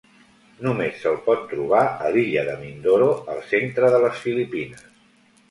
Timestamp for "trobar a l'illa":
1.51-2.47